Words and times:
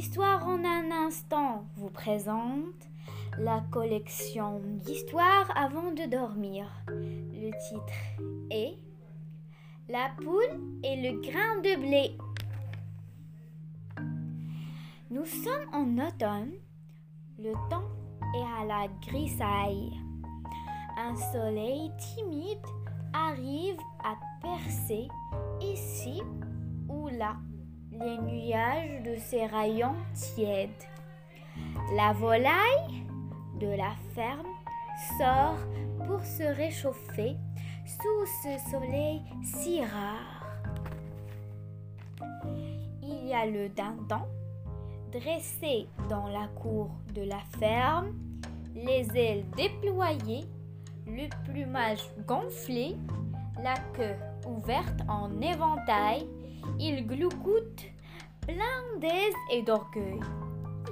L'histoire 0.00 0.48
en 0.48 0.64
un 0.64 0.90
instant 0.90 1.66
vous 1.76 1.90
présente 1.90 2.88
la 3.38 3.62
collection 3.70 4.58
d'histoires 4.82 5.52
avant 5.54 5.92
de 5.92 6.08
dormir. 6.08 6.64
Le 6.88 7.50
titre 7.68 8.32
est 8.50 8.78
La 9.90 10.10
poule 10.16 10.58
et 10.82 10.96
le 11.02 11.20
grain 11.20 11.60
de 11.60 11.76
blé. 11.76 12.16
Nous 15.10 15.26
sommes 15.26 15.68
en 15.74 16.08
automne. 16.08 16.52
Le 17.38 17.52
temps 17.68 17.90
est 18.34 18.62
à 18.62 18.64
la 18.64 18.88
grisaille. 19.06 20.00
Un 20.96 21.14
soleil 21.30 21.90
timide 21.98 22.66
arrive 23.12 23.76
à 24.02 24.16
percer 24.40 25.08
ici 25.60 26.22
ou 26.88 27.08
là 27.08 27.36
les 28.00 28.18
nuages 28.18 29.02
de 29.02 29.16
ses 29.16 29.46
rayons 29.46 29.96
tièdes. 30.14 30.70
La 31.94 32.12
volaille 32.12 33.04
de 33.60 33.68
la 33.68 33.92
ferme 34.14 34.46
sort 35.18 35.58
pour 36.06 36.24
se 36.24 36.42
réchauffer 36.42 37.36
sous 37.86 38.26
ce 38.42 38.70
soleil 38.70 39.22
si 39.42 39.82
rare. 39.84 40.46
Il 43.02 43.26
y 43.26 43.34
a 43.34 43.46
le 43.46 43.68
dindon 43.68 44.24
dressé 45.12 45.88
dans 46.08 46.28
la 46.28 46.46
cour 46.48 46.90
de 47.14 47.22
la 47.22 47.40
ferme, 47.58 48.14
les 48.74 49.06
ailes 49.14 49.44
déployées, 49.56 50.46
le 51.06 51.28
plumage 51.44 52.08
gonflé, 52.26 52.96
la 53.62 53.74
queue 53.94 54.16
ouverte 54.46 55.00
en 55.08 55.40
éventail, 55.40 56.26
il 56.78 57.06
glougoute 57.06 57.84
plein 58.40 58.98
d'aise 59.00 59.34
et 59.52 59.62
d'orgueil. 59.62 60.20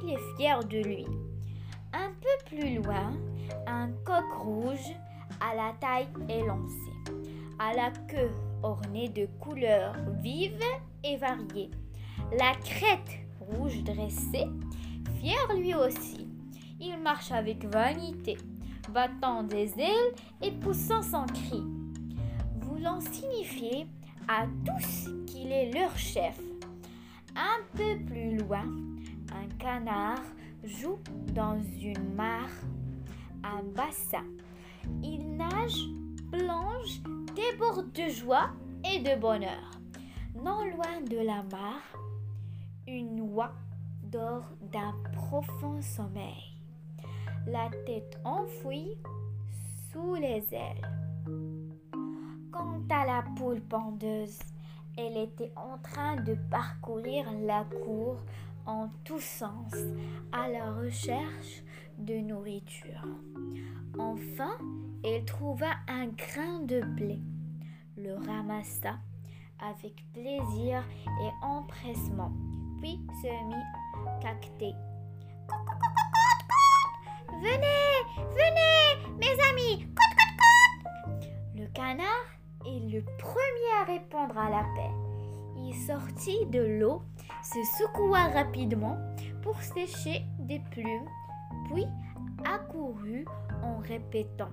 Il 0.03 0.11
est 0.11 0.37
fier 0.37 0.63
de 0.65 0.79
lui. 0.79 1.07
Un 1.93 2.11
peu 2.21 2.47
plus 2.47 2.77
loin, 2.77 3.13
un 3.67 3.89
coq 4.05 4.33
rouge 4.39 4.95
à 5.41 5.55
la 5.55 5.73
taille 5.81 6.09
élancée, 6.29 7.15
à 7.59 7.75
la 7.75 7.91
queue 8.09 8.31
ornée 8.63 9.09
de 9.09 9.27
couleurs 9.41 9.95
vives 10.21 10.61
et 11.05 11.17
variées. 11.17 11.71
La 12.39 12.55
crête 12.65 13.21
rouge 13.41 13.83
dressée, 13.85 14.47
fier 15.21 15.55
lui 15.57 15.75
aussi. 15.75 16.27
Il 16.81 16.99
marche 16.99 17.33
avec 17.33 17.65
vanité, 17.65 18.37
battant 18.93 19.43
des 19.43 19.73
ailes 19.79 20.15
et 20.43 20.53
poussant 20.53 21.03
son 21.03 21.25
cri, 21.27 21.63
voulant 22.61 23.01
signifier 23.01 23.87
à 24.29 24.45
tous 24.65 25.09
qu'il 25.27 25.51
est 25.51 25.73
leur 25.73 25.97
chef. 25.97 26.39
Un 27.35 27.63
peu 27.75 27.99
plus 28.05 28.37
loin, 28.37 28.65
un 29.33 29.49
canard 29.59 30.23
joue 30.65 30.99
dans 31.33 31.59
une 31.81 32.15
mare, 32.15 32.51
un 33.43 33.63
bassin. 33.75 34.25
Il 35.03 35.37
nage, 35.37 35.89
plonge, 36.31 37.01
déborde 37.35 37.91
de 37.93 38.09
joie 38.09 38.51
et 38.85 39.01
de 39.01 39.19
bonheur. 39.19 39.71
Non 40.35 40.65
loin 40.65 41.01
de 41.09 41.17
la 41.17 41.43
mare, 41.51 41.97
une 42.87 43.21
oie 43.33 43.53
dort 44.03 44.51
d'un 44.73 44.95
profond 45.13 45.81
sommeil, 45.81 46.55
la 47.47 47.71
tête 47.87 48.19
enfouie 48.25 48.97
sous 49.91 50.15
les 50.15 50.45
ailes. 50.53 51.08
Quant 52.59 52.83
à 52.91 53.07
la 53.07 53.23
poule 53.37 53.61
pendeuse, 53.61 54.41
elle 54.97 55.17
était 55.17 55.53
en 55.55 55.79
train 55.79 56.17
de 56.17 56.35
parcourir 56.51 57.25
la 57.47 57.65
cour 57.85 58.17
en 58.67 58.89
tous 59.05 59.21
sens 59.21 59.73
à 60.33 60.49
la 60.49 60.73
recherche 60.73 61.63
de 61.99 62.15
nourriture. 62.15 63.07
Enfin, 63.97 64.59
elle 65.05 65.25
trouva 65.25 65.69
un 65.87 66.09
grain 66.09 66.59
de 66.65 66.81
blé, 66.81 67.21
le 67.97 68.17
ramassa 68.27 68.97
avec 69.61 70.05
plaisir 70.13 70.83
et 71.23 71.47
empressement, 71.47 72.33
puis 72.81 72.99
se 73.23 73.47
mit 73.47 74.21
cacter. 74.21 74.75
Venez, 77.41 78.27
venez, 78.35 79.17
mes 79.17 79.43
amis, 79.49 79.87
Le 81.55 81.67
canard 81.69 82.38
est 82.67 82.81
le 82.91 83.03
premier 83.19 83.73
à 83.81 83.85
répondre 83.85 84.39
à 84.39 84.51
l'appel. 84.51 84.91
Il 85.57 85.75
sortit 85.75 86.47
de 86.47 86.61
l'eau, 86.61 87.03
se 87.43 87.59
secoua 87.79 88.29
rapidement 88.29 88.97
pour 89.43 89.61
sécher 89.61 90.25
des 90.39 90.61
plumes, 90.71 91.09
puis 91.67 91.87
accourut 92.45 93.27
en 93.63 93.79
répétant, 93.79 94.51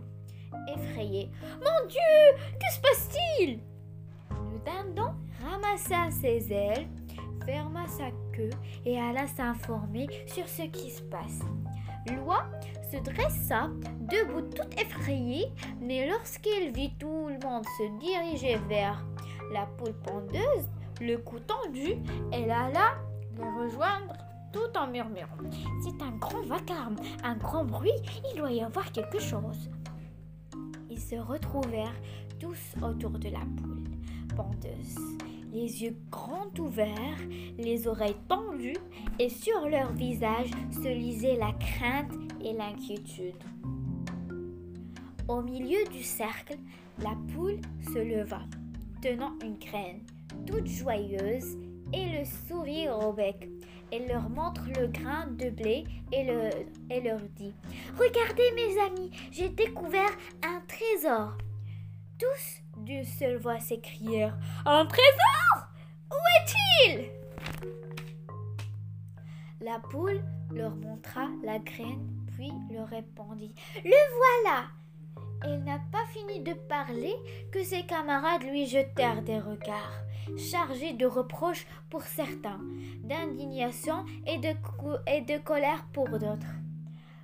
effrayé 0.76 1.30
Mon 1.54 1.88
Dieu, 1.88 2.36
que 2.60 2.74
se 2.74 2.82
passe-t-il? 2.82 3.60
Le 4.30 4.60
dindon 4.66 5.14
ramassa 5.44 6.10
ses 6.12 6.52
ailes, 6.52 6.88
ferma 7.46 7.88
sa 7.88 8.10
queue 8.34 8.50
et 8.86 9.00
alla 9.00 9.28
s'informer 9.28 10.08
sur 10.28 10.48
ce 10.48 10.64
qui 10.64 10.90
se 10.92 11.02
passe. 11.04 11.42
L'oie 12.12 12.46
se 12.92 12.98
dressa, 12.98 13.70
debout 14.00 14.42
toute 14.42 14.80
effrayée, 14.80 15.48
mais 15.82 16.08
lorsqu'elle 16.08 16.72
vit 16.72 16.94
tout 17.00 17.28
le 17.28 17.40
monde 17.46 17.66
se 17.78 18.00
diriger 18.00 18.58
vers 18.68 19.04
la 19.52 19.66
poule 19.66 19.94
pendeuse, 19.94 20.70
le 21.02 21.18
cou 21.18 21.40
tendu, 21.40 21.96
elle 22.32 22.52
alla 22.52 22.96
les 23.38 23.44
rejoindre 23.44 24.14
tout 24.54 24.78
en 24.78 24.88
murmurant. 24.88 25.50
C'est 25.84 26.02
un 26.02 26.12
grand 26.18 26.44
vacarme, 26.46 26.96
un 27.24 27.36
grand 27.36 27.66
bruit, 27.66 27.92
il 28.32 28.38
doit 28.38 28.52
y 28.52 28.62
avoir 28.62 28.92
quelque 28.92 29.20
chose. 29.20 29.70
Ils 30.90 31.02
se 31.02 31.16
retrouvèrent 31.16 31.96
tous 32.40 32.76
autour 32.82 33.12
de 33.12 33.30
la 33.30 33.40
poule 33.40 33.84
pendeuse, 34.36 34.96
les 35.56 35.84
yeux 35.84 35.96
grands 36.12 36.52
ouverts, 36.60 37.18
les 37.58 37.88
oreilles 37.88 38.18
tendues, 38.28 38.78
et 39.20 39.30
sur 39.30 39.70
leur 39.70 39.94
visage 39.94 40.52
se 40.72 40.90
lisait 40.90 41.38
la 41.38 41.54
crainte 41.54 42.12
et 42.44 42.52
l'inquiétude. 42.52 43.42
Au 45.30 45.42
milieu 45.42 45.84
du 45.92 46.04
cercle, 46.04 46.58
la 47.00 47.16
poule 47.34 47.62
se 47.94 48.00
leva, 48.00 48.42
tenant 49.02 49.34
une 49.42 49.58
graine, 49.58 50.02
toute 50.46 50.68
joyeuse, 50.68 51.58
et 51.94 52.20
le 52.20 52.26
sourire 52.26 53.00
au 53.00 53.14
bec. 53.14 53.50
Elle 53.92 54.08
leur 54.08 54.30
montre 54.30 54.64
le 54.78 54.88
grain 54.88 55.28
de 55.28 55.50
blé 55.52 55.86
et, 56.12 56.26
le, 56.26 56.50
et 56.90 57.00
leur 57.00 57.22
dit 57.36 57.54
Regardez 57.98 58.52
mes 58.56 58.78
amis, 58.82 59.12
j'ai 59.32 59.50
découvert 59.50 60.12
un 60.44 60.62
trésor. 60.68 61.38
Tous 62.18 62.65
d'une 62.86 63.04
seule 63.04 63.38
voix 63.38 63.60
s'écrièrent 63.60 64.38
Un 64.66 64.86
trésor 64.86 65.68
Où 66.12 66.16
est-il? 66.40 67.06
La 69.62 69.80
poule 69.80 70.22
leur 70.52 70.76
montra 70.76 71.28
la 71.44 71.60
graine, 71.60 72.08
puis 72.36 72.52
leur 72.72 72.88
répondit. 72.88 73.56
Le 73.84 73.92
voilà! 74.18 74.68
Elle 75.44 75.64
n'a 75.64 75.80
pas 75.92 76.06
fini 76.14 76.42
de 76.42 76.54
parler 76.54 77.14
que 77.52 77.64
ses 77.64 77.84
camarades 77.84 78.44
lui 78.44 78.68
jetèrent 78.68 79.22
des 79.22 79.40
regards 79.40 80.06
chargés 80.38 80.94
de 80.94 81.06
reproches 81.06 81.68
pour 81.90 82.02
certains, 82.04 82.60
d'indignation 83.04 84.06
et 84.26 84.38
de, 84.38 84.50
et 85.08 85.22
de 85.22 85.38
colère 85.44 85.86
pour 85.94 86.10
d'autres. 86.10 86.56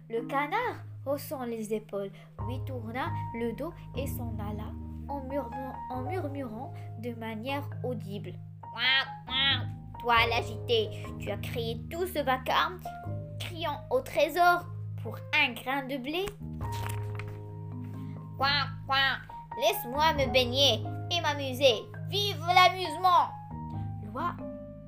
Le 0.10 0.22
canard, 0.22 0.84
haussant 1.06 1.44
les 1.46 1.74
épaules, 1.74 2.12
lui 2.48 2.60
tourna 2.66 3.08
le 3.40 3.54
dos 3.54 3.74
et 3.98 4.08
s'en 4.08 4.36
alla 4.40 4.72
en 5.12 5.20
murmurant, 5.28 5.76
en 5.90 6.02
murmurant 6.04 6.74
de 7.00 7.14
manière 7.16 7.70
audible. 7.84 8.34
Toi 10.00 10.16
l'agité, 10.30 10.90
tu 11.20 11.30
as 11.30 11.38
créé 11.38 11.80
tout 11.92 12.08
ce 12.08 12.24
vacarme, 12.24 12.80
criant 13.40 13.82
au 13.90 14.00
trésor 14.00 14.66
pour 15.04 15.18
un 15.34 15.54
grain 15.54 15.84
de 15.84 15.98
blé. 15.98 16.26
Quoi, 18.38 18.48
quoi, 18.88 19.20
laisse-moi 19.60 20.14
me 20.14 20.32
baigner 20.32 20.84
et 21.12 21.22
m'amuser. 21.22 21.84
Vive 22.10 22.42
l'amusement 22.48 23.30
Loi, 24.12 24.34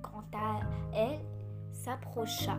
quant 0.02 0.24
à 0.34 0.62
elle, 0.96 1.20
s'approcha 1.74 2.58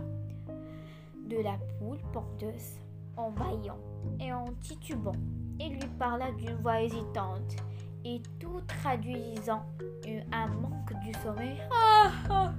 de 1.28 1.38
la 1.38 1.56
poule 1.78 1.99
pendeuse 2.12 2.78
en 3.17 3.31
baillant 3.31 3.78
et 4.20 4.32
en 4.32 4.44
titubant 4.60 5.12
et 5.61 5.69
lui 5.69 5.89
parla 5.99 6.31
d'une 6.33 6.56
voix 6.56 6.81
hésitante 6.81 7.56
et 8.05 8.21
tout 8.39 8.61
traduisant 8.67 9.65
un 10.33 10.47
manque 10.49 10.93
du 11.03 11.12
sommeil. 11.23 11.59
Ah, 11.73 12.11
ah, 12.29 12.53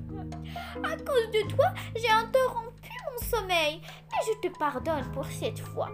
à 0.83 0.97
cause 0.97 1.31
de 1.31 1.55
toi, 1.55 1.67
j'ai 1.95 2.09
interrompu 2.09 2.89
mon 3.11 3.27
sommeil, 3.27 3.81
mais 3.81 4.17
je 4.25 4.47
te 4.47 4.57
pardonne 4.57 5.05
pour 5.13 5.25
cette 5.27 5.59
fois. 5.59 5.89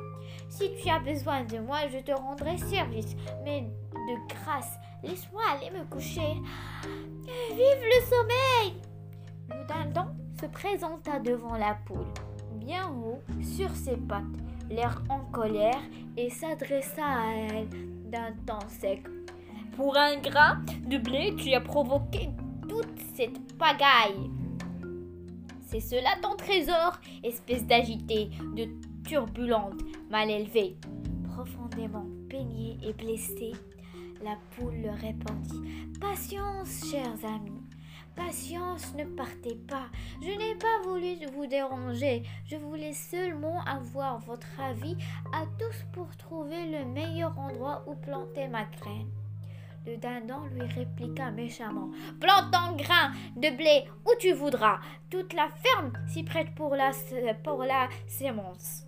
Si 0.50 0.72
tu 0.82 0.90
as 0.90 1.00
besoin 1.00 1.44
de 1.44 1.60
moi, 1.60 1.88
je 1.92 2.00
te 2.00 2.12
rendrai 2.12 2.58
service, 2.58 3.16
mais 3.44 3.62
de 3.94 4.34
grâce, 4.34 4.78
laisse-moi 5.04 5.42
aller 5.52 5.70
me 5.72 5.86
coucher. 5.86 6.36
Vive 7.26 7.84
le 7.84 8.02
sommeil 8.10 8.82
Le 9.50 9.68
dindon 9.68 10.08
se 10.40 10.46
présenta 10.48 11.20
devant 11.20 11.56
la 11.56 11.76
poule, 11.86 12.08
bien 12.56 12.90
haut 12.90 13.22
sur 13.42 13.70
ses 13.76 13.98
pattes, 13.98 14.24
l'air 14.72 15.04
en 15.10 15.20
colère, 15.32 15.82
et 16.18 16.30
s'adressa 16.30 17.06
à 17.06 17.34
elle 17.36 17.68
d'un 18.10 18.34
ton 18.46 18.68
sec. 18.68 19.04
Pour 19.76 19.98
un 19.98 20.18
grain 20.18 20.62
de 20.86 20.98
blé, 20.98 21.34
tu 21.38 21.54
as 21.54 21.62
provoqué 21.62 22.30
toute 22.68 23.00
cette 23.16 23.58
pagaille. 23.58 24.30
C'est 25.68 25.80
cela 25.80 26.10
ton 26.22 26.36
trésor, 26.36 27.00
espèce 27.24 27.66
d'agité, 27.66 28.30
de 28.56 28.68
turbulente, 29.08 29.82
mal 30.10 30.30
élevée. 30.30 30.76
Profondément 31.34 32.06
peignée 32.30 32.78
et 32.84 32.94
blessée, 32.94 33.54
la 34.24 34.38
poule 34.56 34.90
répondit 35.02 35.90
Patience, 36.00 36.92
chers 36.92 37.26
amis, 37.26 37.61
patience, 38.16 38.94
ne 38.96 39.06
partez 39.06 39.56
pas. 39.68 39.88
Je 40.22 40.30
n'ai 40.30 40.56
pas 40.56 40.82
voulu 40.84 41.16
vous 41.34 41.46
déranger. 41.46 42.24
Je 42.46 42.56
voulais 42.56 42.94
seulement 42.94 43.64
avoir 43.66 44.20
votre 44.20 44.60
avis 44.60 44.96
à 45.34 45.46
tous 45.60 45.86
pour 45.94 46.16
trouver 46.18 46.66
le 46.68 46.86
meilleur 46.86 47.38
endroit 47.38 47.84
où 47.88 47.96
planter 47.96 48.48
ma 48.48 48.66
graine. 48.66 49.10
Le 49.86 49.98
dindon 49.98 50.46
lui 50.52 50.62
répliqua 50.62 51.32
méchamment 51.32 51.90
Plante 52.20 52.52
ton 52.52 52.76
grain 52.76 53.12
de 53.36 53.56
blé 53.56 53.86
où 54.06 54.12
tu 54.20 54.32
voudras. 54.34 54.80
Toute 55.10 55.34
la 55.34 55.50
ferme 55.50 55.92
s'y 56.08 56.24
prête 56.24 56.54
pour 56.54 56.76
la, 56.76 56.92
pour 57.44 57.64
la 57.64 57.90
sémence. 58.08 58.86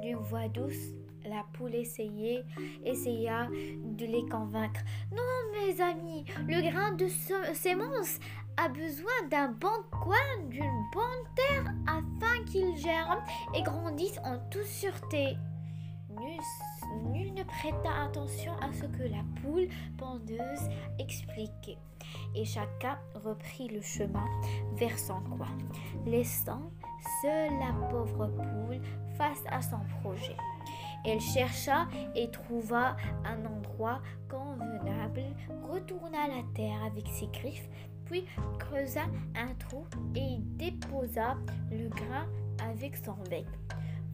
D'une 0.00 0.18
voix 0.18 0.48
douce, 0.48 0.92
la 1.28 1.44
poule 1.52 1.74
essayait, 1.74 2.44
essaya 2.84 3.48
de 3.84 4.06
les 4.06 4.26
convaincre. 4.28 4.80
Non, 5.12 5.22
mes 5.52 5.80
amis, 5.80 6.24
le 6.46 6.70
grain 6.70 6.92
de 6.92 7.06
sémence 7.54 8.18
a 8.56 8.68
besoin 8.68 9.28
d'un 9.30 9.48
bon 9.48 9.68
coin, 9.90 10.16
d'une 10.48 10.82
bonne 10.92 11.34
terre, 11.36 11.72
afin 11.86 12.44
qu'il 12.44 12.76
germe 12.76 13.22
et 13.54 13.62
grandisse 13.62 14.18
en 14.24 14.38
toute 14.50 14.64
sûreté. 14.64 15.36
Nul, 17.12 17.34
ne 17.34 17.44
prêta 17.44 18.02
attention 18.04 18.52
à 18.60 18.72
ce 18.72 18.86
que 18.86 19.04
la 19.04 19.22
poule 19.40 19.68
pendeuse 19.96 20.68
expliquait, 20.98 21.78
et 22.34 22.44
chacun 22.44 22.98
reprit 23.14 23.68
le 23.68 23.80
chemin 23.80 24.26
vers 24.72 24.98
son 24.98 25.20
coin, 25.20 25.56
laissant 26.06 26.72
seule 27.22 27.52
la 27.60 27.72
pauvre 27.88 28.26
poule 28.26 28.80
face 29.16 29.44
à 29.50 29.62
son 29.62 29.78
projet. 30.00 30.36
Elle 31.10 31.20
chercha 31.20 31.86
et 32.14 32.30
trouva 32.30 32.94
un 33.24 33.42
endroit 33.46 34.02
convenable, 34.28 35.22
retourna 35.62 36.28
la 36.28 36.42
terre 36.54 36.84
avec 36.84 37.06
ses 37.08 37.28
griffes, 37.28 37.66
puis 38.04 38.26
creusa 38.58 39.04
un 39.34 39.54
trou 39.54 39.86
et 40.14 40.20
y 40.20 40.38
déposa 40.40 41.38
le 41.70 41.88
grain 41.88 42.26
avec 42.70 42.94
son 42.94 43.16
bec. 43.30 43.46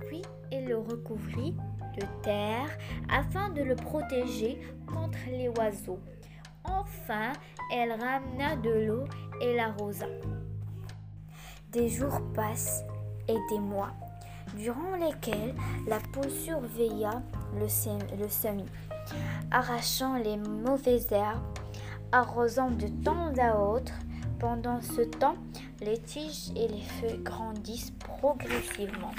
Puis 0.07 0.23
elle 0.53 0.67
le 0.67 0.79
recouvrit 0.79 1.57
de 1.97 2.07
terre 2.23 2.69
afin 3.11 3.51
de 3.51 3.63
le 3.63 3.75
protéger 3.75 4.61
contre 4.87 5.19
les 5.27 5.49
oiseaux. 5.49 5.99
Enfin, 6.63 7.33
elle 7.73 7.91
ramena 7.91 8.55
de 8.55 8.71
l'eau 8.71 9.05
et 9.41 9.57
l'arrosa. 9.57 10.07
Des 11.73 11.89
jours 11.89 12.21
passent 12.35 12.85
et 13.27 13.39
des 13.51 13.59
mois, 13.59 13.93
durant 14.57 14.97
lesquels 14.97 15.55
la 15.87 15.99
poule 16.13 16.31
surveilla 16.31 17.23
le, 17.59 17.69
semis, 18.29 18.65
arrachant 19.51 20.17
les 20.17 20.37
mauvaises 20.37 21.11
herbes, 21.13 21.43
arrosant 22.13 22.71
de 22.71 22.89
temps 23.03 23.33
à 23.39 23.59
autre. 23.59 23.93
Pendant 24.39 24.81
ce 24.83 25.03
temps, 25.03 25.37
les 25.81 25.99
tiges 25.99 26.51
et 26.57 26.69
les 26.69 26.83
feuilles 26.83 27.23
grandissent 27.23 27.93
progressivement. 27.93 29.13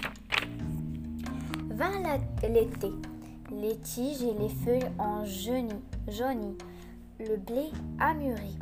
Vint 1.70 2.20
l'été. 2.44 2.92
Les 3.52 3.78
tiges 3.78 4.22
et 4.22 4.34
les 4.34 4.50
feuilles 4.50 4.92
ont 5.00 5.26
jauni, 5.26 6.58
Le 7.20 7.38
blé 7.38 7.72
a 8.00 8.14
mûri. 8.14 8.58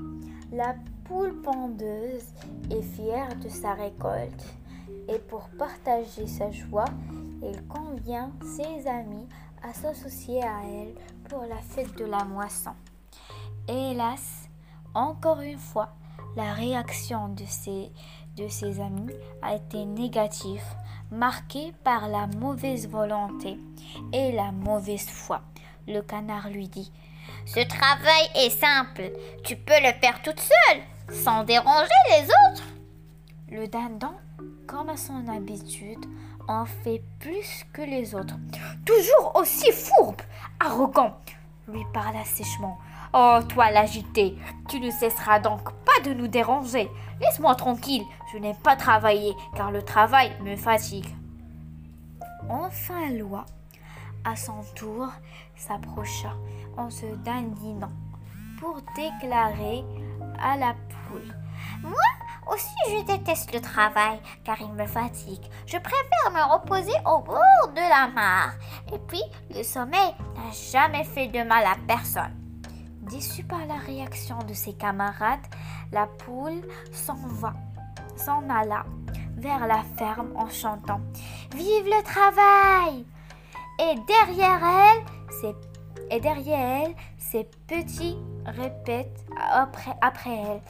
La 0.52 0.76
poule 1.06 1.42
pendeuse 1.42 2.26
est 2.70 2.82
fière 2.82 3.36
de 3.44 3.50
sa 3.50 3.74
récolte. 3.74 4.46
Et 5.14 5.20
pour 5.20 5.48
partager 5.60 6.26
sa 6.26 6.50
joie, 6.50 6.86
il 7.44 7.62
convient 7.68 8.32
ses 8.42 8.88
amis 8.88 9.28
à 9.62 9.72
s'associer 9.72 10.42
à 10.42 10.62
elle 10.66 10.96
pour 11.30 11.44
la 11.44 11.58
fête 11.58 11.96
de 11.98 12.06
la 12.06 12.24
moisson. 12.24 12.72
Hélas, 13.68 14.50
encore 14.96 15.42
une 15.42 15.60
fois, 15.60 15.90
la 16.36 16.54
réaction 16.54 17.30
de 17.30 17.44
ses, 17.46 17.92
de 18.38 18.48
ses 18.48 18.80
amis 18.80 19.14
a 19.44 19.56
été 19.56 19.86
négative 19.86 20.64
marqué 21.12 21.74
par 21.84 22.08
la 22.08 22.26
mauvaise 22.26 22.90
volonté 22.90 23.60
et 24.14 24.32
la 24.32 24.52
mauvaise 24.52 25.08
foi. 25.08 25.42
Le 25.88 26.02
canard 26.02 26.50
lui 26.50 26.70
dit 26.70 26.92
Ce 27.46 27.60
travail 27.60 28.30
est 28.36 28.50
simple, 28.50 29.12
tu 29.44 29.58
peux 29.58 29.80
le 29.80 29.94
faire 30.02 30.24
toute 30.24 30.40
seule, 30.40 30.82
sans 31.12 31.44
déranger 31.44 31.90
les 32.10 32.24
autres. 32.24 32.64
Le 33.52 33.68
dindon, 33.68 34.14
comme 34.68 34.90
à 34.90 34.98
son 34.98 35.28
habitude, 35.28 36.06
en 36.48 36.66
fait 36.66 37.02
plus 37.20 37.66
que 37.74 37.82
les 37.82 38.16
autres. 38.16 38.36
Toujours 38.86 39.36
aussi 39.36 39.72
fourbe, 39.72 40.22
arrogant, 40.60 41.18
lui 41.68 41.84
parla 41.94 42.24
sèchement. 42.24 42.78
Oh, 43.14 43.40
toi 43.48 43.72
l'agité, 43.72 44.36
tu 44.68 44.80
ne 44.80 44.90
cesseras 44.90 45.40
donc 45.40 45.72
pas 45.86 46.02
de 46.04 46.14
nous 46.14 46.28
déranger. 46.28 46.90
Laisse-moi 47.22 47.56
tranquille, 47.56 48.04
je 48.32 48.40
n'aime 48.40 48.58
pas 48.58 48.76
travailler, 48.76 49.34
car 49.56 49.72
le 49.72 49.84
travail 49.84 50.32
me 50.42 50.56
fatigue. 50.56 51.08
Enfin 52.50 53.10
Loi, 53.12 53.46
à 54.24 54.36
son 54.36 54.62
tour, 54.76 55.08
s'approcha 55.56 56.34
en 56.78 56.90
se 56.90 57.06
dandinant 57.24 57.92
pour 58.60 58.82
déclarer 58.96 59.84
à 60.40 60.58
la 60.58 60.74
poule. 60.74 61.36
Moi 61.82 61.94
aussi 62.54 62.76
je 62.88 63.04
déteste 63.04 63.54
le 63.54 63.62
travail 63.62 64.20
car 64.44 64.60
il 64.62 64.72
me 64.74 64.86
fatigue. 64.86 65.46
Je 65.66 65.78
préfère 65.78 66.32
me 66.32 66.54
reposer 66.54 66.96
au 67.06 67.20
bord 67.20 67.68
de 67.70 67.90
la 67.90 68.08
mare. 68.08 68.54
Et 68.94 69.00
puis, 69.00 69.24
le 69.56 69.64
sommeil 69.64 70.14
n'a 70.36 70.52
jamais 70.52 71.04
fait 71.04 71.28
de 71.28 71.44
mal 71.44 71.66
à 71.66 71.76
personne. 71.88 72.36
Déçue 73.02 73.44
par 73.44 73.66
la 73.66 73.76
réaction 73.76 74.38
de 74.40 74.54
ses 74.54 74.74
camarades, 74.74 75.46
la 75.92 76.08
poule 76.08 76.62
s'en 76.92 77.18
va, 77.28 77.54
s'en 78.16 78.50
alla 78.50 78.86
vers 79.36 79.68
la 79.68 79.84
ferme 79.98 80.32
en 80.38 80.48
chantant 80.48 81.02
Vive 81.54 81.86
le 81.86 82.04
travail 82.04 83.06
Et 83.80 83.96
derrière 84.08 84.62
elle, 84.64 85.34
ses, 85.42 85.56
et 86.10 86.20
derrière 86.20 86.86
elle, 86.86 86.96
ses 87.18 87.44
petits 87.68 88.18
répètent 88.46 89.26
après, 89.52 89.96
après 90.02 90.38
elle 90.38 90.62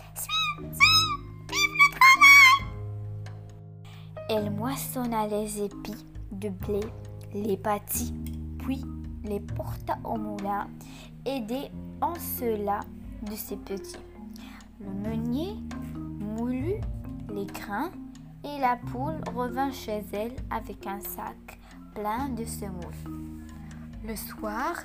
Elle 4.29 4.51
moissonna 4.51 5.27
les 5.27 5.63
épis 5.63 6.05
de 6.31 6.49
blé, 6.49 6.79
les 7.33 7.57
bâtit, 7.57 8.13
puis 8.59 8.83
les 9.23 9.39
porta 9.39 9.97
au 10.03 10.17
moulin, 10.17 10.67
aidé 11.25 11.69
en 12.01 12.15
cela 12.15 12.79
de 13.21 13.35
ses 13.35 13.57
petits. 13.57 13.97
Le 14.79 14.91
meunier 14.91 15.55
moulut 16.19 16.79
les 17.33 17.45
grains 17.45 17.91
et 18.43 18.59
la 18.59 18.77
poule 18.91 19.21
revint 19.35 19.71
chez 19.71 20.03
elle 20.13 20.35
avec 20.49 20.87
un 20.87 20.99
sac 21.01 21.59
plein 21.93 22.29
de 22.29 22.45
semoule. 22.45 22.93
Le 24.05 24.15
soir, 24.15 24.75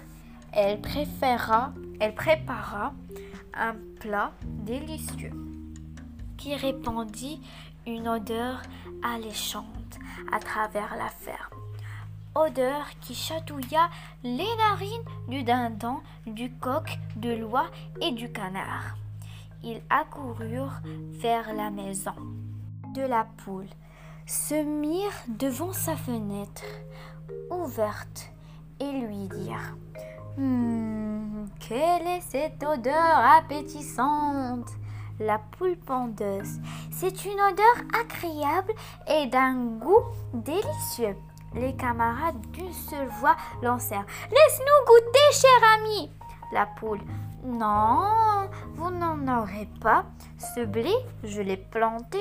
elle, 0.52 0.80
préféra, 0.80 1.72
elle 2.00 2.14
prépara 2.14 2.92
un 3.54 3.74
plat 4.00 4.32
délicieux 4.44 5.32
qui 6.36 6.54
répandit 6.54 7.40
une 7.88 8.08
odeur 8.08 8.62
alléchante 9.02 9.98
à 10.30 10.38
travers 10.38 10.96
la 10.96 11.08
ferme 11.08 11.58
odeur 12.34 12.86
qui 13.00 13.14
chatouilla 13.14 13.90
les 14.22 14.56
narines 14.58 15.02
du 15.28 15.42
dindon, 15.42 15.96
du 16.26 16.52
coq, 16.52 16.98
de 17.16 17.32
l'oie 17.32 17.66
et 18.00 18.12
du 18.12 18.30
canard. 18.30 18.96
Ils 19.62 19.82
accoururent 19.90 20.80
vers 20.84 21.52
la 21.52 21.70
maison 21.70 22.14
de 22.94 23.02
la 23.02 23.26
poule, 23.44 23.66
se 24.26 24.54
mirent 24.54 25.24
devant 25.28 25.72
sa 25.72 25.96
fenêtre 25.96 26.64
ouverte 27.50 28.30
et 28.78 28.92
lui 28.92 29.28
dirent 29.28 29.76
Hum, 30.36 31.48
quelle 31.58 32.06
est 32.06 32.20
cette 32.20 32.62
odeur 32.62 33.18
appétissante? 33.38 34.68
La 35.20 35.38
poule 35.38 35.76
pendeuse, 35.76 36.60
c'est 36.92 37.24
une 37.24 37.40
odeur 37.40 37.84
agréable 38.00 38.72
et 39.08 39.26
d'un 39.26 39.54
goût 39.78 40.04
délicieux. 40.32 41.16
Les 41.54 41.74
camarades 41.74 42.40
d'une 42.52 42.72
seule 42.72 43.08
voix 43.20 43.36
lancèrent 43.62 44.06
Laisse-nous 44.30 44.86
goûter, 44.86 45.32
cher 45.32 45.50
ami 45.76 46.10
La 46.52 46.66
poule 46.66 47.00
Non, 47.42 48.48
vous 48.74 48.90
n'en 48.90 49.40
aurez 49.40 49.68
pas. 49.80 50.04
Ce 50.38 50.64
blé, 50.64 50.92
je 51.24 51.42
l'ai 51.42 51.56
planté 51.56 52.18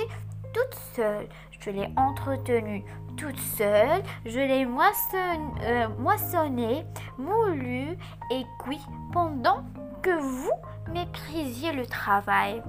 toute 0.54 0.80
seule. 0.96 1.28
Je 1.60 1.70
l'ai 1.70 1.90
entretenu 1.98 2.84
toute 3.16 3.40
seule. 3.40 4.02
Je 4.26 4.40
l'ai 4.40 4.66
euh, 4.66 5.88
moissonné, 6.00 6.86
moulu 7.20 7.98
et 8.32 8.46
cuit 8.60 8.86
pendant 9.12 9.64
que 10.02 10.20
vous 10.20 10.52
méprisiez 10.94 11.74
le 11.74 11.86
travail. 11.86 12.62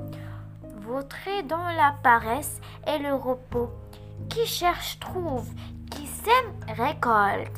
Vautré 0.89 1.43
dans 1.43 1.69
la 1.77 1.95
paresse 2.03 2.63
et 2.87 2.99
le 2.99 3.13
repos. 3.13 3.69
Qui 4.31 4.47
cherche 4.47 4.99
trouve, 4.99 5.47
qui 5.91 6.07
sème 6.07 6.55
récolte. 6.67 7.53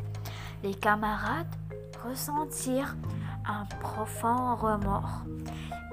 Les 0.64 0.74
camarades 0.74 1.54
ressentirent 2.04 2.96
un 3.46 3.66
profond 3.78 4.56
remords. 4.56 5.22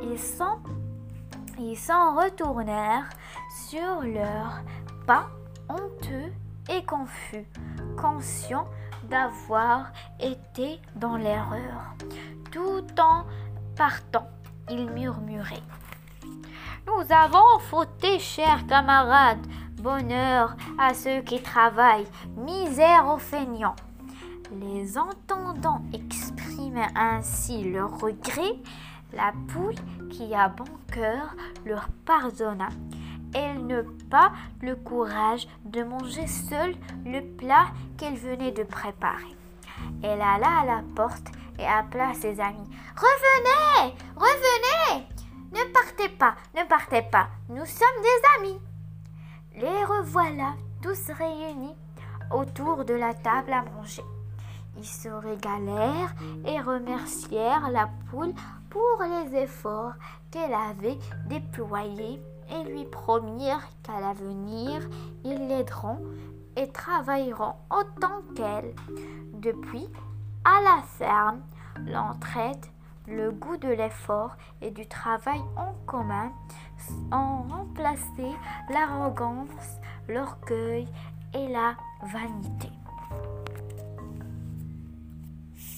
Ils 0.01 0.17
s'en, 0.17 0.57
ils 1.59 1.77
s'en 1.77 2.15
retournèrent 2.15 3.09
sur 3.69 4.01
leurs 4.01 4.61
pas 5.05 5.27
honteux 5.69 6.33
et 6.71 6.83
confus, 6.85 7.45
conscients 8.01 8.67
d'avoir 9.11 9.91
été 10.19 10.81
dans 10.95 11.17
l'erreur. 11.17 11.93
Tout 12.51 12.87
en 12.99 13.25
partant, 13.75 14.27
ils 14.71 14.89
murmuraient. 14.89 15.61
Nous 16.87 17.13
avons 17.13 17.59
fauté, 17.59 18.17
chers 18.17 18.65
camarades, 18.65 19.45
bonheur 19.81 20.55
à 20.79 20.93
ceux 20.93 21.19
qui 21.19 21.41
travaillent, 21.41 22.07
misère 22.37 23.07
aux 23.07 23.17
feignants. 23.17 23.75
Les 24.53 24.97
entendant 24.97 25.81
exprimer 25.93 26.87
ainsi 26.95 27.65
leur 27.65 27.99
regret, 27.99 28.55
la 29.13 29.33
poule 29.49 29.75
qui 30.09 30.33
a 30.33 30.47
bon 30.47 30.63
cœur 30.89 31.35
leur 31.65 31.89
pardonna. 32.05 32.69
Elle 33.35 33.65
n'eut 33.65 33.91
pas 34.09 34.31
le 34.61 34.77
courage 34.77 35.45
de 35.65 35.83
manger 35.83 36.25
seule 36.25 36.75
le 37.05 37.19
plat 37.19 37.65
qu'elle 37.97 38.15
venait 38.15 38.53
de 38.53 38.63
préparer. 38.63 39.35
Elle 40.01 40.21
alla 40.21 40.61
à 40.61 40.65
la 40.65 40.83
porte 40.95 41.27
et 41.59 41.65
appela 41.65 42.13
ses 42.13 42.39
amis. 42.39 42.69
Revenez, 42.95 43.93
revenez, 44.15 45.05
ne 45.51 45.73
partez 45.73 46.09
pas, 46.09 46.35
ne 46.55 46.63
partez 46.67 47.01
pas, 47.01 47.27
nous 47.49 47.65
sommes 47.65 48.01
des 48.01 48.39
amis. 48.39 48.59
Les 49.55 49.83
revoilà 49.85 50.53
tous 50.81 51.11
réunis 51.11 51.75
autour 52.31 52.85
de 52.85 52.93
la 52.93 53.13
table 53.13 53.53
à 53.53 53.63
manger. 53.63 54.03
Ils 54.77 54.85
se 54.85 55.09
régalèrent 55.09 56.13
et 56.45 56.59
remercièrent 56.61 57.71
la 57.71 57.89
poule 58.09 58.33
pour 58.69 59.03
les 59.03 59.39
efforts 59.39 59.93
qu'elle 60.29 60.53
avait 60.53 60.99
déployés 61.27 62.21
et 62.49 62.63
lui 62.69 62.85
promirent 62.85 63.67
qu'à 63.83 63.99
l'avenir, 63.99 64.87
ils 65.23 65.47
l'aideront 65.47 65.99
et 66.55 66.69
travailleront 66.69 67.55
autant 67.71 68.21
qu'elle. 68.35 68.73
Depuis, 69.33 69.87
à 70.43 70.61
la 70.61 70.81
ferme, 70.83 71.41
l'entraide, 71.85 72.65
le 73.07 73.31
goût 73.31 73.57
de 73.57 73.69
l'effort 73.69 74.35
et 74.61 74.71
du 74.71 74.85
travail 74.85 75.39
en 75.55 75.73
commun 75.85 76.31
ont 77.11 77.43
remplacé 77.43 78.35
l'arrogance, 78.69 79.79
l'orgueil 80.07 80.87
et 81.33 81.47
la 81.47 81.75
vanité. 82.01 82.69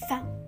Fin. 0.08 0.39